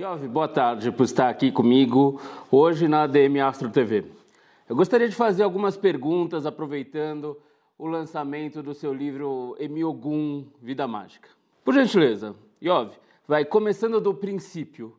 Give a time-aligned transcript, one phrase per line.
[0.00, 2.18] Iove, boa tarde por estar aqui comigo
[2.50, 4.06] hoje na ADM Astro TV.
[4.66, 7.38] Eu gostaria de fazer algumas perguntas aproveitando
[7.76, 11.28] o lançamento do seu livro Emiogum Vida Mágica.
[11.62, 12.96] Por gentileza, Iove,
[13.28, 14.96] vai começando do princípio.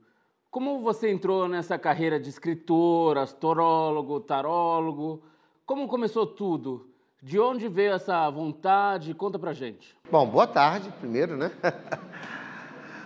[0.51, 5.24] Como você entrou nessa carreira de escritor, astrólogo, tarólogo?
[5.65, 6.88] Como começou tudo?
[7.20, 9.15] De onde veio essa vontade?
[9.15, 9.97] Conta pra gente.
[10.12, 11.52] Bom, boa tarde, primeiro, né?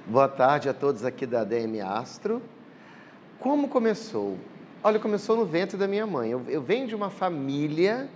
[0.08, 2.40] boa tarde a todos aqui da DM Astro.
[3.40, 4.38] Como começou?
[4.84, 6.30] Olha, começou no ventre da minha mãe.
[6.30, 8.08] Eu, eu venho de uma família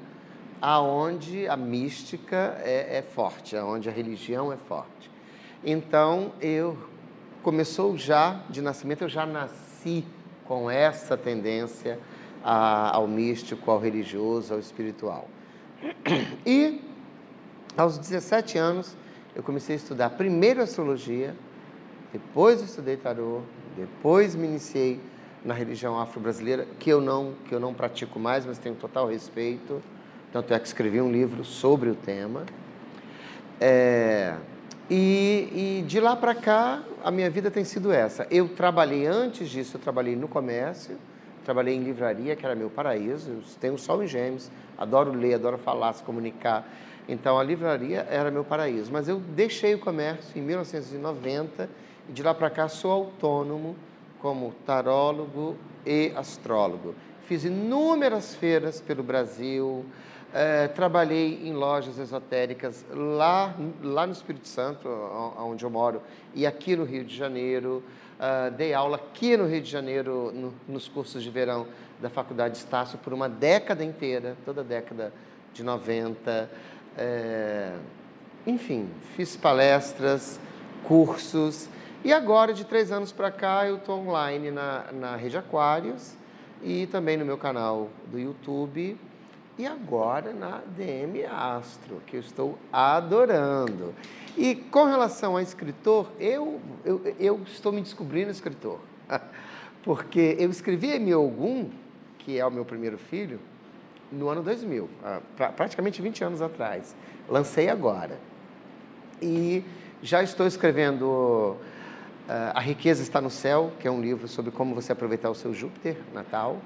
[0.62, 5.09] aonde a mística é, é forte, aonde a religião é forte.
[5.64, 6.78] Então, eu
[7.41, 10.06] começou já de nascimento, eu já nasci
[10.45, 12.00] com essa tendência
[12.44, 15.28] a, ao místico, ao religioso, ao espiritual.
[16.45, 16.81] E
[17.76, 18.95] aos 17 anos
[19.36, 21.36] eu comecei a estudar primeiro astrologia,
[22.12, 23.41] depois estudei tarô,
[23.77, 25.00] depois me iniciei
[25.44, 29.81] na religião afro-brasileira, que eu não que eu não pratico mais, mas tenho total respeito.
[30.31, 32.45] Tanto é que escrevi um livro sobre o tema.
[33.59, 34.36] É,
[34.89, 38.28] e, e de lá para cá, a minha vida tem sido essa.
[38.31, 40.97] Eu trabalhei antes disso, eu trabalhei no comércio,
[41.45, 43.30] trabalhei em livraria, que era meu paraíso.
[43.30, 46.67] Eu tenho sol em gêmeos, adoro ler, adoro falar, se comunicar.
[47.08, 48.91] Então a livraria era meu paraíso.
[48.91, 51.69] Mas eu deixei o comércio em 1990
[52.10, 53.76] e de lá para cá sou autônomo
[54.20, 56.96] como tarólogo e astrólogo.
[57.26, 59.86] Fiz inúmeras feiras pelo Brasil,
[60.34, 64.90] é, trabalhei em lojas esotéricas lá, lá no Espírito Santo,
[65.38, 66.02] onde eu moro,
[66.34, 67.84] e aqui no Rio de Janeiro.
[68.20, 71.66] Uh, dei aula aqui no Rio de Janeiro, no, nos cursos de verão
[72.02, 75.14] da Faculdade Estácio, por uma década inteira, toda a década
[75.54, 76.50] de 90.
[76.98, 77.72] É,
[78.46, 80.38] enfim, fiz palestras,
[80.84, 81.70] cursos,
[82.03, 86.16] e agora, de três anos para cá, eu estou online na, na Rede Aquários
[86.64, 88.97] e também no meu canal do YouTube
[89.58, 93.94] e agora na DM Astro, que eu estou adorando.
[94.38, 98.79] E com relação a escritor, eu, eu, eu estou me descobrindo escritor.
[99.84, 101.69] Porque eu escrevi Emi Ogum,
[102.19, 103.40] que é o meu primeiro filho,
[104.09, 104.90] no ano 2000,
[105.57, 106.95] praticamente 20 anos atrás.
[107.28, 108.18] Lancei agora.
[109.22, 109.63] E
[110.01, 111.57] já estou escrevendo
[112.53, 115.51] A Riqueza Está no Céu, que é um livro sobre como você aproveitar o seu
[115.51, 116.62] Júpiter natal.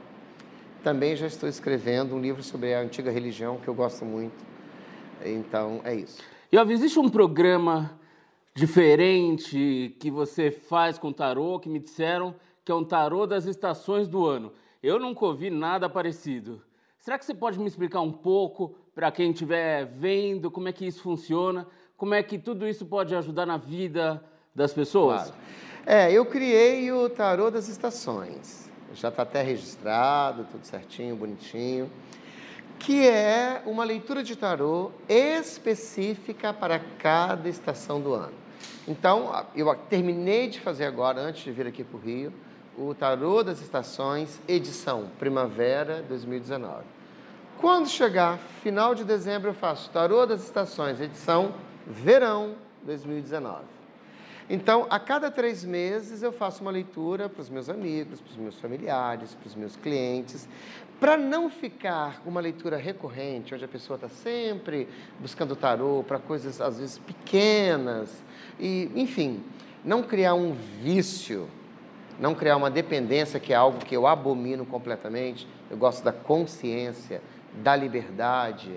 [0.83, 4.35] Também já estou escrevendo um livro sobre a antiga religião, que eu gosto muito.
[5.23, 6.21] Então, é isso.
[6.51, 7.97] E existe um programa
[8.53, 12.35] diferente que você faz com tarô, que me disseram
[12.65, 14.51] que é um tarô das estações do ano.
[14.83, 16.61] Eu nunca ouvi nada parecido.
[16.99, 20.85] Será que você pode me explicar um pouco para quem estiver vendo como é que
[20.85, 21.65] isso funciona?
[21.95, 24.21] Como é que tudo isso pode ajudar na vida
[24.55, 25.23] das pessoas?
[25.23, 25.35] Claro.
[25.85, 31.89] É, eu criei o tarô das estações já está até registrado, tudo certinho, bonitinho,
[32.79, 38.33] que é uma leitura de tarô específica para cada estação do ano.
[38.87, 42.33] Então, eu terminei de fazer agora, antes de vir aqui para o Rio,
[42.77, 46.83] o Tarô das Estações, edição Primavera 2019.
[47.59, 51.53] Quando chegar final de dezembro, eu faço Tarô das Estações, edição
[51.87, 53.82] Verão 2019.
[54.49, 58.37] Então, a cada três meses, eu faço uma leitura para os meus amigos, para os
[58.37, 60.47] meus familiares, para os meus clientes,
[60.99, 64.87] para não ficar uma leitura recorrente, onde a pessoa está sempre
[65.19, 68.23] buscando tarô para coisas, às vezes, pequenas,
[68.59, 69.43] e, enfim,
[69.83, 71.47] não criar um vício,
[72.19, 75.47] não criar uma dependência, que é algo que eu abomino completamente.
[75.69, 77.21] Eu gosto da consciência,
[77.55, 78.71] da liberdade.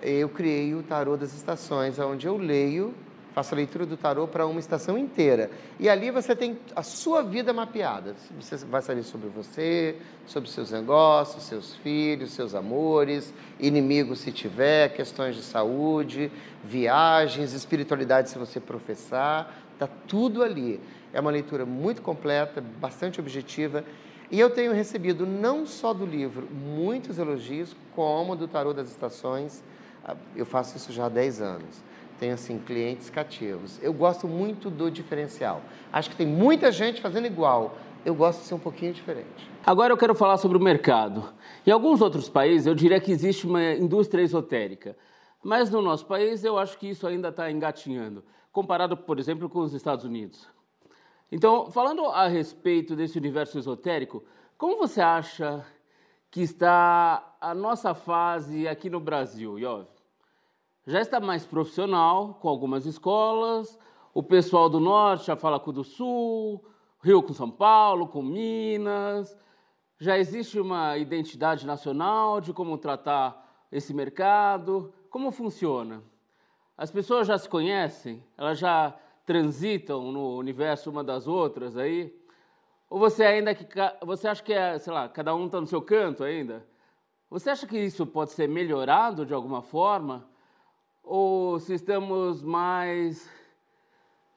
[0.00, 2.94] Eu criei o Tarô das Estações, onde eu leio
[3.34, 5.50] Faça a leitura do tarô para uma estação inteira.
[5.80, 8.14] E ali você tem a sua vida mapeada.
[8.38, 14.90] Você vai saber sobre você, sobre seus negócios, seus filhos, seus amores, inimigos se tiver,
[14.90, 16.30] questões de saúde,
[16.62, 19.50] viagens, espiritualidade se você professar.
[19.72, 20.78] Está tudo ali.
[21.10, 23.82] É uma leitura muito completa, bastante objetiva.
[24.30, 29.64] E eu tenho recebido não só do livro muitos elogios, como do Tarô das Estações.
[30.04, 33.78] Ah, eu faço isso já há 10 anos tenho assim clientes cativos.
[33.82, 35.62] Eu gosto muito do diferencial.
[35.92, 37.76] Acho que tem muita gente fazendo igual.
[38.04, 39.50] Eu gosto de ser um pouquinho diferente.
[39.64, 41.32] Agora eu quero falar sobre o mercado.
[41.66, 44.96] Em alguns outros países eu diria que existe uma indústria esotérica,
[45.42, 49.60] mas no nosso país eu acho que isso ainda está engatinhando, comparado, por exemplo, com
[49.60, 50.48] os Estados Unidos.
[51.30, 54.22] Então, falando a respeito desse universo esotérico,
[54.58, 55.64] como você acha
[56.30, 59.86] que está a nossa fase aqui no Brasil, Iov?
[60.86, 63.78] Já está mais profissional com algumas escolas.
[64.12, 66.64] O pessoal do norte já fala com o do sul,
[67.02, 69.36] Rio com São Paulo, com Minas?
[69.98, 74.92] Já existe uma identidade nacional de como tratar esse mercado?
[75.08, 76.02] Como funciona?
[76.76, 78.22] As pessoas já se conhecem?
[78.36, 78.94] Elas já
[79.24, 82.12] transitam no universo uma das outras aí?
[82.90, 83.66] Ou você ainda que
[84.04, 86.66] você acha que é, sei lá, cada um está no seu canto ainda?
[87.30, 90.31] Você acha que isso pode ser melhorado de alguma forma?
[91.02, 93.28] Ou se estamos mais,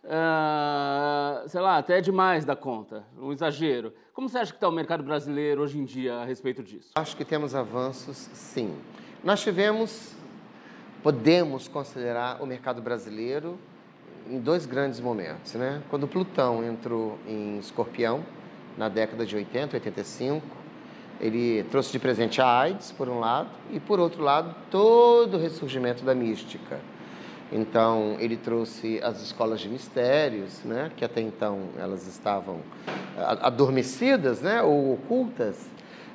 [0.03, 3.93] uh, sei lá, até demais da conta, um exagero?
[4.13, 6.91] Como você acha que está o mercado brasileiro hoje em dia a respeito disso?
[6.95, 8.75] Acho que temos avanços, sim.
[9.23, 10.15] Nós tivemos,
[11.03, 13.59] podemos considerar o mercado brasileiro
[14.27, 15.83] em dois grandes momentos, né?
[15.89, 18.25] Quando Plutão entrou em Escorpião,
[18.77, 20.45] na década de 80, 85,
[21.19, 25.39] ele trouxe de presente a AIDS, por um lado, e por outro lado, todo o
[25.39, 26.79] ressurgimento da mística.
[27.51, 32.59] Então, ele trouxe as escolas de mistérios, né, que até então elas estavam
[33.17, 35.69] adormecidas né, ou ocultas.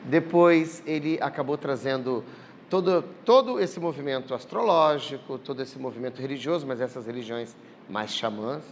[0.04, 2.24] Depois, ele acabou trazendo
[2.68, 7.56] todo, todo esse movimento astrológico, todo esse movimento religioso, mas essas religiões
[7.88, 8.64] mais xamãs.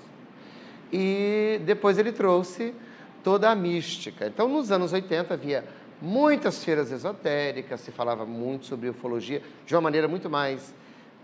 [0.93, 2.75] E depois ele trouxe
[3.23, 4.27] toda a mística.
[4.27, 5.65] Então, nos anos 80 havia
[6.01, 10.75] muitas feiras esotéricas, se falava muito sobre ufologia, de uma maneira muito mais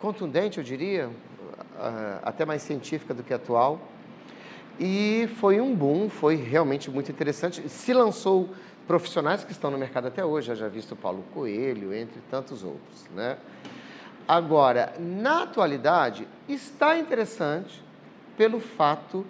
[0.00, 1.10] contundente, eu diria,
[1.78, 3.80] ah, até mais científica do que atual.
[4.78, 7.68] E foi um boom, foi realmente muito interessante.
[7.68, 8.50] Se lançou
[8.86, 13.04] profissionais que estão no mercado até hoje, já já visto Paulo Coelho, entre tantos outros,
[13.14, 13.38] né?
[14.26, 17.82] Agora, na atualidade, está interessante
[18.36, 19.24] pelo fato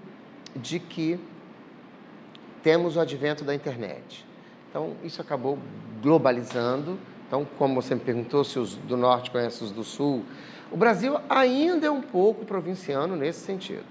[0.57, 1.19] de que
[2.63, 4.25] temos o advento da internet.
[4.75, 5.57] Então, isso acabou
[6.03, 6.99] globalizando.
[7.29, 10.25] Então, como você me perguntou se os do norte conhecem os do sul,
[10.73, 13.85] o Brasil ainda é um pouco provinciano nesse sentido.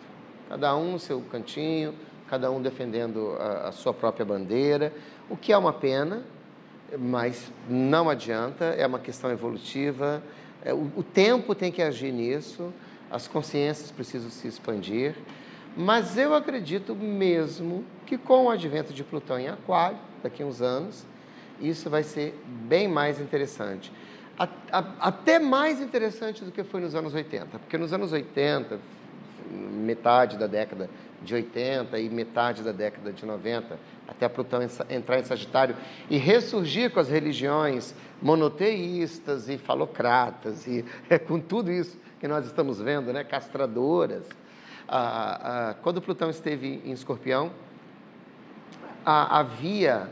[0.49, 1.95] Cada um no seu cantinho,
[2.27, 4.91] cada um defendendo a, a sua própria bandeira,
[5.29, 6.25] o que é uma pena,
[6.99, 10.21] mas não adianta, é uma questão evolutiva.
[10.65, 12.73] É, o, o tempo tem que agir nisso,
[13.09, 15.15] as consciências precisam se expandir.
[15.77, 20.61] Mas eu acredito mesmo que com o advento de Plutão em Aquário, daqui a uns
[20.61, 21.05] anos,
[21.59, 23.91] isso vai ser bem mais interessante.
[24.99, 28.79] Até mais interessante do que foi nos anos 80, porque nos anos 80,
[29.51, 30.89] metade da década
[31.21, 33.77] de 80 e metade da década de 90,
[34.07, 34.59] até Plutão
[34.89, 35.75] entrar em Sagitário
[36.09, 42.45] e ressurgir com as religiões monoteístas e falocratas, e é com tudo isso que nós
[42.45, 44.27] estamos vendo, né, castradoras
[44.87, 47.51] ah, ah, quando Plutão esteve em Escorpião,
[49.05, 50.09] havia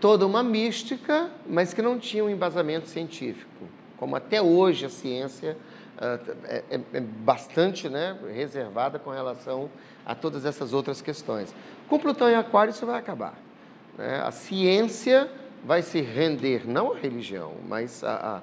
[0.00, 5.56] toda uma mística, mas que não tinha um embasamento científico, como até hoje a ciência
[6.00, 9.70] é, é, é bastante né, reservada com relação
[10.06, 11.54] a todas essas outras questões.
[11.88, 13.34] Com Plutão em Aquário isso vai acabar.
[13.98, 14.22] Né?
[14.24, 15.30] A ciência
[15.62, 18.42] vai se render não à religião, mas à,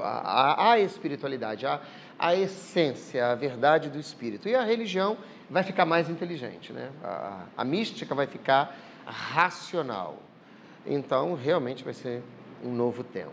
[0.00, 1.80] à, à espiritualidade, à,
[2.18, 4.48] a essência, a verdade do espírito.
[4.48, 5.16] E a religião
[5.48, 6.90] vai ficar mais inteligente, né?
[7.02, 8.76] A, a mística vai ficar
[9.10, 10.18] racional.
[10.86, 12.22] Então, realmente vai ser
[12.64, 13.32] um novo tempo.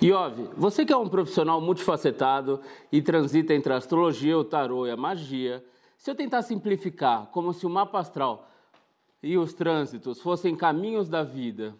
[0.00, 4.90] Iove, você que é um profissional multifacetado e transita entre a astrologia, o tarô e
[4.90, 5.64] a magia,
[5.96, 8.48] se eu tentar simplificar como se o mapa astral
[9.20, 11.74] e os trânsitos fossem caminhos da vida,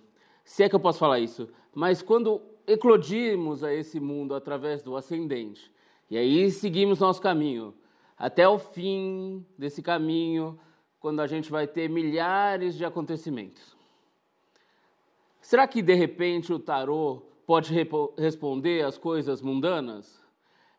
[0.45, 4.97] se é que eu posso falar isso, mas quando eclodimos a esse mundo através do
[4.97, 5.73] ascendente.
[6.11, 7.73] E aí seguimos nosso caminho
[8.17, 10.59] até o fim desse caminho,
[11.01, 13.77] quando a gente vai ter milhares de acontecimentos.
[15.41, 17.73] Será que de repente o tarô pode
[18.17, 20.23] responder às coisas mundanas?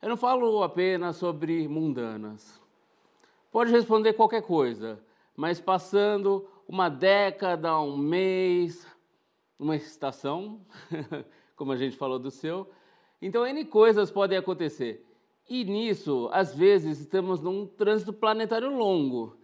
[0.02, 2.62] Eu não falo apenas sobre mundanas.
[3.52, 5.04] Pode responder qualquer coisa,
[5.36, 8.86] mas passando uma década, um mês,
[9.58, 10.62] uma estação,
[11.56, 12.70] como a gente falou do seu.
[13.22, 15.04] Então, N coisas podem acontecer.
[15.50, 19.36] E nisso, às vezes, estamos num trânsito planetário longo,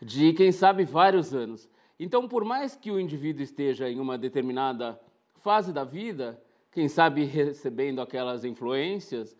[0.00, 1.68] de quem sabe vários anos.
[1.98, 5.00] Então, por mais que o indivíduo esteja em uma determinada
[5.36, 9.36] fase da vida, quem sabe recebendo aquelas influências,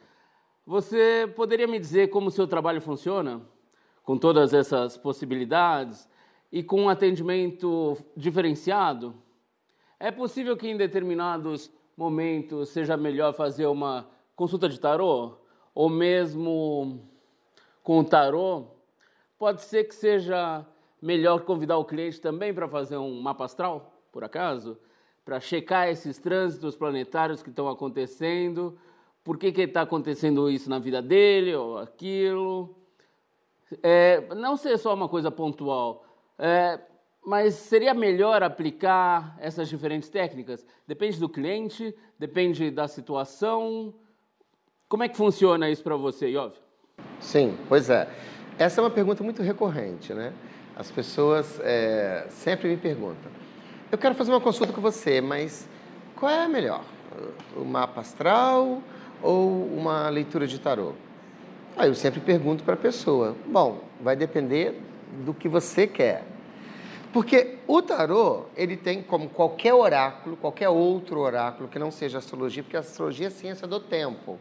[0.65, 3.43] você poderia me dizer como o seu trabalho funciona?
[4.03, 6.09] Com todas essas possibilidades
[6.51, 9.15] e com um atendimento diferenciado?
[10.01, 15.37] É possível que em determinados momento seja melhor fazer uma consulta de tarô?
[15.75, 17.01] Ou mesmo
[17.83, 18.76] com o tarô?
[19.39, 20.65] Pode ser que seja
[21.01, 24.79] melhor convidar o cliente também para fazer um mapa astral, por acaso?
[25.25, 28.79] Para checar esses trânsitos planetários que estão acontecendo,
[29.23, 32.75] por que está acontecendo isso na vida dele ou aquilo.
[33.83, 36.05] É, não ser só uma coisa pontual,
[36.39, 36.79] É,
[37.25, 40.65] mas seria melhor aplicar essas diferentes técnicas?
[40.87, 43.93] Depende do cliente, depende da situação.
[44.89, 46.55] Como é que funciona isso para você, Iov?
[47.19, 48.07] Sim, pois é.
[48.59, 50.33] Essa é uma pergunta muito recorrente, né?
[50.75, 53.31] As pessoas é, sempre me perguntam:
[53.93, 55.69] eu quero fazer uma consulta com você, mas
[56.15, 56.83] qual é a melhor?
[57.55, 58.83] O mapa astral
[59.23, 60.93] ou uma leitura de tarô?
[61.77, 64.81] Aí eu sempre pergunto para a pessoa: bom, vai depender
[65.23, 66.25] do que você quer.
[67.13, 72.63] Porque o tarô, ele tem como qualquer oráculo, qualquer outro oráculo que não seja astrologia,
[72.63, 74.39] porque a astrologia é a ciência do tempo.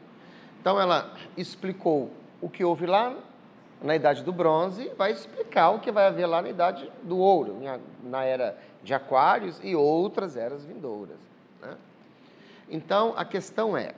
[0.61, 3.13] Então ela explicou o que houve lá
[3.81, 7.57] na idade do bronze, vai explicar o que vai haver lá na idade do ouro,
[8.03, 11.19] na era de aquários e outras eras vindouras.
[11.61, 11.75] Né?
[12.69, 13.93] Então a questão é,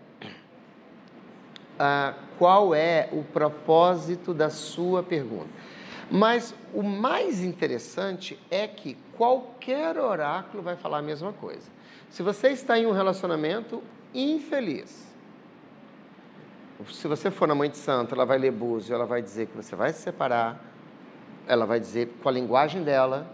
[1.79, 5.49] ah, qual é o propósito da sua pergunta?
[6.09, 11.69] Mas o mais interessante é que qualquer oráculo vai falar a mesma coisa.
[12.09, 15.06] Se você está em um relacionamento infeliz,
[16.85, 19.55] se você for na Mãe de Santo, ela vai ler Búzio, ela vai dizer que
[19.55, 20.61] você vai se separar,
[21.47, 23.27] ela vai dizer com a linguagem dela.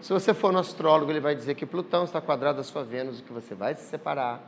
[0.00, 3.20] Se você for no astrólogo, ele vai dizer que Plutão está quadrado a sua Vênus
[3.20, 4.40] e que você vai se separar.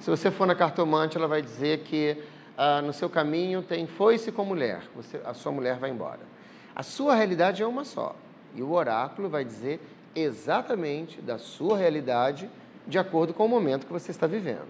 [0.00, 2.22] Se você for na cartomante, ela vai dizer que
[2.56, 6.20] ah, no seu caminho tem foice com mulher, você, a sua mulher vai embora.
[6.74, 8.14] A sua realidade é uma só.
[8.54, 9.80] E o oráculo vai dizer
[10.14, 12.48] exatamente da sua realidade
[12.86, 14.68] de acordo com o momento que você está vivendo.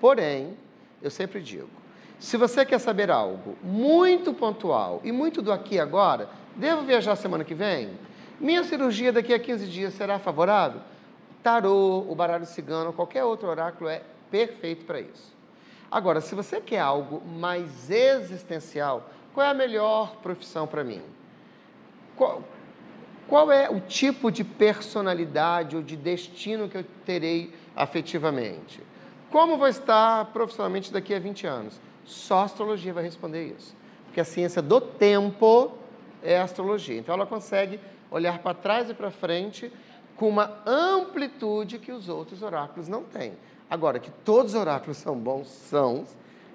[0.00, 0.56] Porém,
[1.02, 1.68] eu sempre digo,
[2.18, 7.16] se você quer saber algo muito pontual e muito do aqui e agora, devo viajar
[7.16, 7.90] semana que vem?
[8.40, 10.80] Minha cirurgia daqui a 15 dias será favorável?
[11.42, 15.34] Tarô, o baralho cigano, qualquer outro oráculo é perfeito para isso.
[15.90, 21.02] Agora, se você quer algo mais existencial, qual é a melhor profissão para mim?
[22.16, 22.42] Qual,
[23.28, 28.80] qual é o tipo de personalidade ou de destino que eu terei afetivamente?
[29.30, 31.80] Como vou estar profissionalmente daqui a 20 anos?
[32.04, 33.74] Só a astrologia vai responder isso.
[34.06, 35.72] Porque a ciência do tempo
[36.22, 36.98] é a astrologia.
[36.98, 37.80] Então ela consegue
[38.10, 39.72] olhar para trás e para frente
[40.16, 43.32] com uma amplitude que os outros oráculos não têm.
[43.68, 46.04] Agora, que todos os oráculos são bons, são,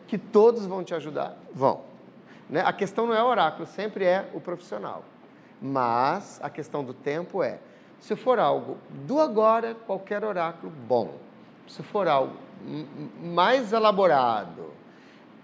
[0.08, 1.82] que todos vão te ajudar, vão.
[2.50, 2.62] Né?
[2.66, 5.04] A questão não é o oráculo, sempre é o profissional.
[5.62, 7.60] Mas a questão do tempo é:
[8.00, 11.16] se for algo do agora, qualquer oráculo, bom.
[11.68, 12.36] Se for algo
[13.22, 14.72] mais elaborado,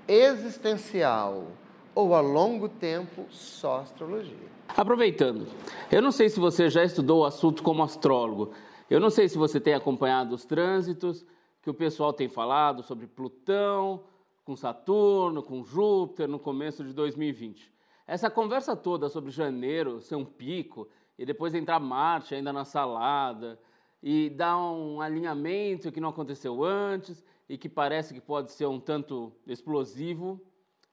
[0.08, 1.48] existencial
[1.94, 4.56] ou a longo tempo, só astrologia.
[4.68, 5.48] Aproveitando,
[5.92, 8.52] eu não sei se você já estudou o assunto como astrólogo,
[8.90, 11.26] eu não sei se você tem acompanhado os trânsitos
[11.62, 14.04] que o pessoal tem falado sobre Plutão,
[14.44, 17.74] com Saturno, com Júpiter no começo de 2020.
[18.06, 23.60] Essa conversa toda sobre janeiro ser um pico e depois entrar Marte ainda na salada
[24.04, 28.80] e dar um alinhamento que não aconteceu antes e que parece que pode ser um
[28.80, 30.42] tanto explosivo,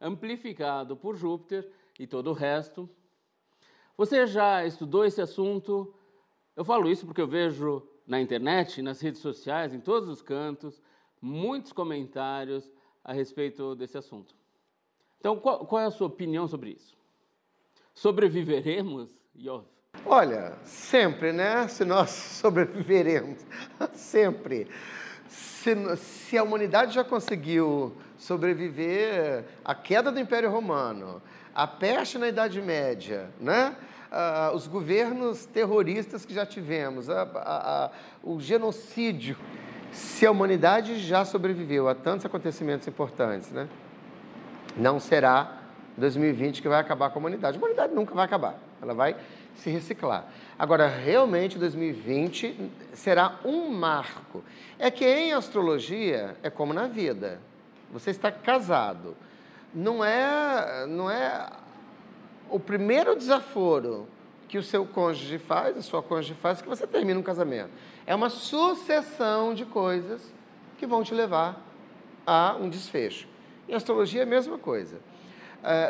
[0.01, 2.89] amplificado por Júpiter e todo o resto.
[3.97, 5.95] Você já estudou esse assunto?
[6.57, 10.83] Eu falo isso porque eu vejo na internet, nas redes sociais, em todos os cantos,
[11.21, 12.71] muitos comentários
[13.05, 14.35] a respeito desse assunto.
[15.19, 16.97] Então, qual, qual é a sua opinião sobre isso?
[17.95, 19.65] Sobreviveremos, Iov?
[20.05, 21.69] Olha, sempre, né?
[21.69, 23.45] Se nós sobreviveremos,
[23.95, 24.69] sempre.
[25.33, 31.23] Se, se, a humanidade já conseguiu sobreviver à queda do Império Romano,
[31.55, 33.75] à peste na Idade Média, né?
[34.11, 37.91] Ah, os governos terroristas que já tivemos, a, a, a,
[38.23, 39.39] o genocídio,
[39.91, 43.69] se a humanidade já sobreviveu a tantos acontecimentos importantes, né?
[44.77, 45.59] não será
[45.97, 47.57] 2020 que vai acabar com a humanidade.
[47.57, 49.17] A humanidade nunca vai acabar, ela vai
[49.57, 50.27] se reciclar.
[50.59, 54.43] Agora, realmente 2020 será um marco.
[54.79, 57.41] É que em astrologia é como na vida.
[57.93, 59.17] Você está casado.
[59.75, 61.49] Não é, não é
[62.51, 64.07] o primeiro desaforo
[64.49, 67.71] que o seu cônjuge faz, a sua cônjuge faz, que você termina um casamento.
[68.07, 70.33] É uma sucessão de coisas
[70.77, 71.59] que vão te levar
[72.27, 73.27] a um desfecho.
[73.69, 75.01] Em astrologia é a mesma coisa.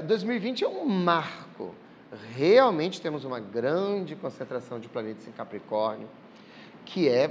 [0.06, 1.74] 2020 é um marco.
[2.34, 6.06] Realmente temos uma grande concentração de planetas em Capricórnio,
[6.84, 7.30] que é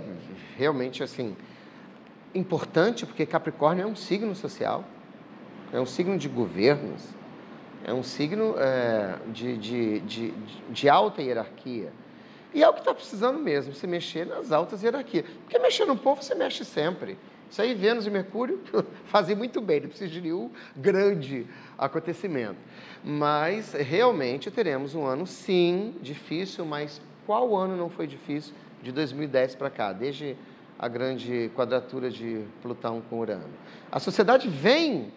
[0.57, 1.37] realmente assim
[2.33, 4.83] importante, porque Capricórnio é um signo social,
[5.71, 7.03] é um signo de governos,
[7.83, 10.31] é um signo é, de, de, de,
[10.69, 11.93] de alta hierarquia.
[12.51, 15.25] E é o que está precisando mesmo, se mexer nas altas hierarquias.
[15.43, 17.19] Porque mexer no povo, você mexe sempre.
[17.51, 18.61] Isso aí, Vênus e Mercúrio
[19.11, 21.45] fazem muito bem, não precisa de nenhum grande
[21.77, 22.55] acontecimento.
[23.03, 29.55] Mas realmente teremos um ano, sim, difícil, mas qual ano não foi difícil de 2010
[29.55, 30.37] para cá, desde
[30.79, 33.49] a grande quadratura de Plutão com Urano.
[33.91, 35.11] A sociedade vem,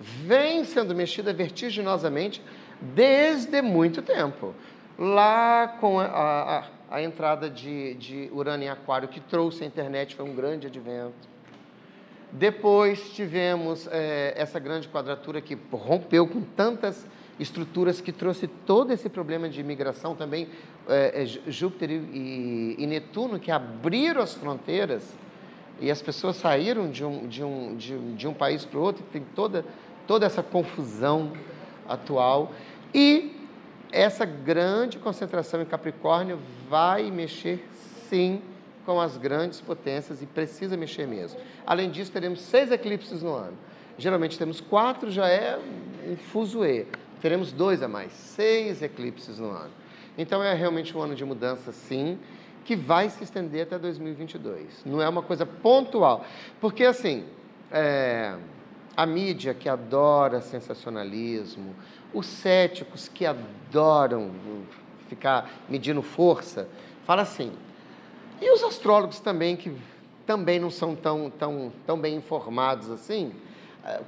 [0.00, 2.42] vem sendo mexida vertiginosamente
[2.80, 4.54] desde muito tempo.
[4.98, 10.16] Lá com a, a, a entrada de, de Urano em Aquário, que trouxe a internet,
[10.16, 11.35] foi um grande advento.
[12.32, 17.06] Depois tivemos é, essa grande quadratura que rompeu com tantas
[17.38, 20.48] estruturas que trouxe todo esse problema de imigração também,
[20.88, 25.14] é, é, Júpiter e, e, Netuno, que abriram as fronteiras
[25.80, 29.04] e as pessoas saíram de um, de um, de, de um país para o outro,
[29.12, 29.64] tem toda,
[30.06, 31.32] toda essa confusão
[31.86, 32.52] atual.
[32.94, 33.36] E
[33.92, 37.66] essa grande concentração em Capricórnio vai mexer,
[38.08, 38.40] sim,
[38.86, 41.38] com as grandes potências e precisa mexer mesmo.
[41.66, 43.58] Além disso, teremos seis eclipses no ano.
[43.98, 45.58] Geralmente temos quatro, já é
[46.06, 46.86] um fuzuê
[47.20, 49.72] teremos dois a mais, seis eclipses no ano.
[50.16, 52.18] Então é realmente um ano de mudança, sim,
[52.64, 54.84] que vai se estender até 2022.
[54.84, 56.24] Não é uma coisa pontual,
[56.60, 57.24] porque assim,
[57.70, 58.36] é,
[58.96, 61.74] a mídia que adora sensacionalismo,
[62.12, 64.30] os céticos que adoram
[65.08, 66.68] ficar medindo força,
[67.04, 67.52] fala assim.
[68.40, 69.74] E os astrólogos também que
[70.26, 73.32] também não são tão, tão, tão bem informados assim,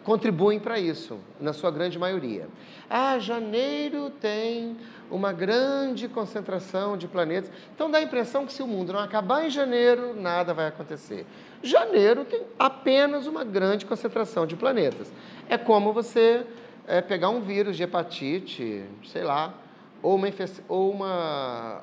[0.02, 2.48] contribuem para isso, na sua grande maioria.
[2.90, 4.76] Ah, janeiro tem
[5.10, 7.50] uma grande concentração de planetas.
[7.74, 11.24] Então dá a impressão que se o mundo não acabar em janeiro, nada vai acontecer.
[11.62, 15.12] Janeiro tem apenas uma grande concentração de planetas.
[15.48, 16.44] É como você
[16.86, 19.54] é, pegar um vírus de hepatite, sei lá,
[20.02, 20.26] ou uma,
[20.68, 21.82] ou uma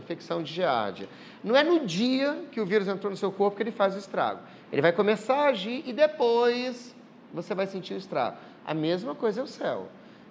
[0.00, 1.08] infecção de giardia.
[1.42, 3.98] Não é no dia que o vírus entrou no seu corpo que ele faz o
[3.98, 4.40] estrago.
[4.72, 6.94] Ele vai começar a agir e depois
[7.32, 8.36] você vai sentir o estrago.
[8.66, 9.88] A mesma coisa é o céu.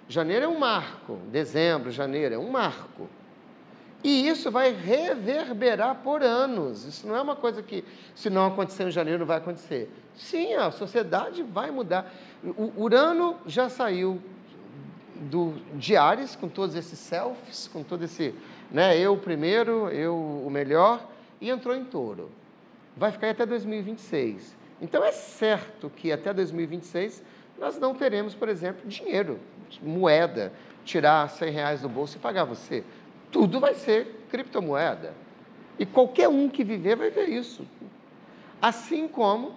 [0.08, 3.08] Janeiro é um marco, dezembro, janeiro é um marco.
[4.02, 6.84] E isso vai reverberar por anos.
[6.84, 7.84] Isso não é uma coisa que,
[8.14, 9.90] se não acontecer em janeiro, não vai acontecer.
[10.14, 12.10] Sim, a sociedade vai mudar.
[12.42, 14.20] O Urano já saiu
[15.14, 18.34] do, de Ares, com todos esses selfies, com todo esse,
[18.70, 21.04] né, eu primeiro, eu o melhor,
[21.40, 22.30] e entrou em touro.
[22.96, 24.56] Vai ficar até 2026.
[24.80, 27.22] Então é certo que até 2026
[27.58, 29.38] nós não teremos, por exemplo, dinheiro,
[29.82, 30.52] moeda,
[30.84, 32.84] tirar 100 reais do bolso e pagar você.
[33.30, 35.12] Tudo vai ser criptomoeda.
[35.78, 37.66] E qualquer um que viver vai ver isso.
[38.60, 39.54] Assim como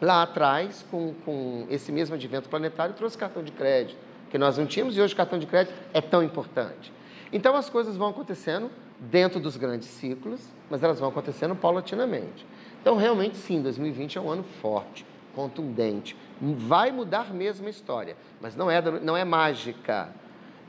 [0.00, 3.98] lá atrás, com, com esse mesmo advento planetário, trouxe cartão de crédito,
[4.30, 6.92] que nós não tínhamos e hoje cartão de crédito é tão importante.
[7.32, 12.46] Então as coisas vão acontecendo dentro dos grandes ciclos, mas elas vão acontecendo paulatinamente.
[12.80, 18.56] Então realmente sim, 2020 é um ano forte, contundente, vai mudar mesmo a história, mas
[18.56, 20.08] não é, não é mágica,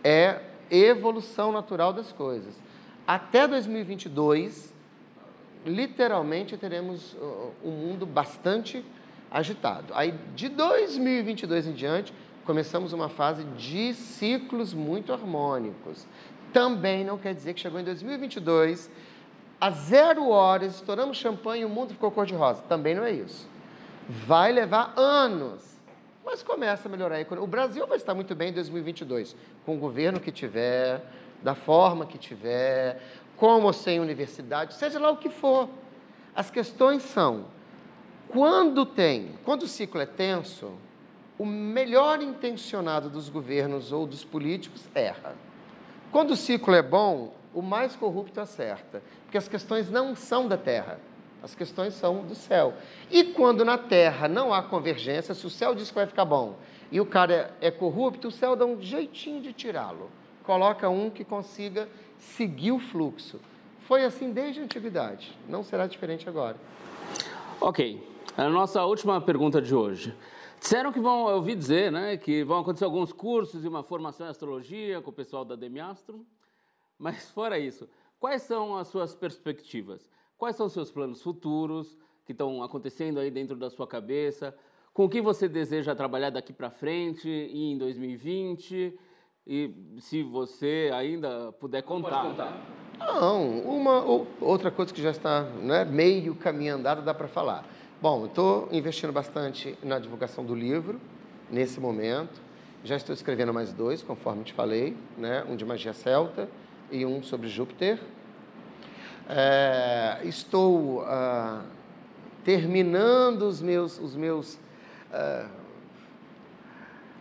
[0.04, 2.60] é evolução natural das coisas.
[3.08, 4.74] Até 2022,
[5.65, 8.84] literalmente teremos uh, um mundo bastante
[9.30, 9.93] agitado.
[9.93, 12.13] Aí de 2022 em diante,
[12.45, 16.06] começamos uma fase de ciclos muito harmônicos.
[16.54, 18.90] Também não quer dizer que chegou em 2022,
[19.60, 22.64] a zero horas, estouramos champanhe e o mundo ficou cor-de-rosa.
[22.68, 23.48] Também não é isso.
[24.10, 25.62] Vai levar anos,
[26.26, 27.46] mas começa a melhorar a economia.
[27.46, 29.36] O Brasil vai estar muito bem em 2022,
[29.66, 31.02] com o governo que tiver,
[31.42, 33.02] da forma que tiver,
[33.38, 35.70] com ou sem universidade, seja lá o que for.
[36.36, 37.46] As questões são,
[38.28, 40.72] quando tem, quando o ciclo é tenso,
[41.38, 45.36] o melhor intencionado dos governos ou dos políticos erra.
[46.12, 50.58] Quando o ciclo é bom, o mais corrupto acerta, porque as questões não são da
[50.58, 51.00] terra,
[51.41, 52.74] as questões são do céu.
[53.10, 56.56] E quando na terra não há convergência, se o céu diz que vai ficar bom
[56.91, 60.10] e o cara é corrupto, o céu dá um jeitinho de tirá-lo.
[60.43, 63.39] Coloca um que consiga seguir o fluxo.
[63.88, 66.58] Foi assim desde a antiguidade, não será diferente agora.
[67.62, 68.06] Ok,
[68.38, 70.13] a nossa última pergunta de hoje.
[70.62, 74.28] Disseram que vão, eu ouvi dizer, né, que vão acontecer alguns cursos e uma formação
[74.28, 76.24] em astrologia com o pessoal da Demiastro.
[77.00, 80.08] Mas fora isso, quais são as suas perspectivas?
[80.38, 84.56] Quais são os seus planos futuros que estão acontecendo aí dentro da sua cabeça?
[84.93, 88.95] Com o que você deseja trabalhar daqui para frente e em 2020?
[89.47, 92.21] E se você ainda puder contar.
[92.21, 92.63] contar.
[93.00, 94.04] Não, uma
[94.39, 97.65] outra coisa que já está né, meio caminho andado dá para falar.
[98.02, 101.00] Bom, estou investindo bastante na divulgação do livro,
[101.52, 102.42] nesse momento.
[102.84, 105.46] Já estou escrevendo mais dois, conforme te falei, né?
[105.48, 106.50] um de magia celta
[106.90, 108.00] e um sobre Júpiter.
[109.30, 111.62] É, estou ah,
[112.44, 114.58] terminando os meus, os meus
[115.14, 115.48] ah,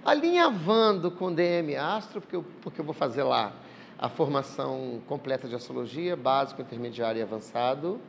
[0.03, 3.53] alinhavando com DM Astro, porque eu, porque eu vou fazer lá
[3.99, 8.01] a formação completa de astrologia, básico, intermediário e avançado.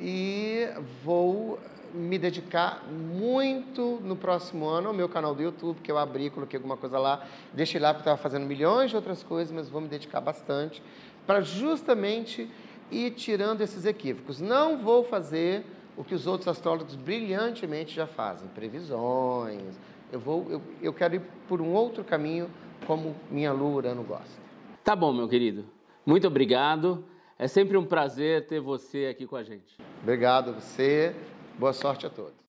[0.00, 0.68] E
[1.04, 1.58] vou
[1.92, 6.58] me dedicar muito no próximo ano ao meu canal do YouTube, que eu abri, coloquei
[6.58, 9.88] alguma coisa lá, deixei lá porque estava fazendo milhões de outras coisas, mas vou me
[9.88, 10.82] dedicar bastante
[11.26, 12.48] para justamente
[12.90, 14.40] ir tirando esses equívocos.
[14.40, 15.64] Não vou fazer
[15.96, 19.78] o que os outros astrólogos brilhantemente já fazem, previsões.
[20.12, 22.48] Eu vou, eu, eu quero ir por um outro caminho,
[22.86, 24.40] como minha Lua Urano gosta.
[24.84, 25.66] Tá bom, meu querido.
[26.06, 27.04] Muito obrigado.
[27.38, 29.76] É sempre um prazer ter você aqui com a gente.
[30.02, 31.14] Obrigado a você.
[31.56, 32.38] Boa sorte a todos.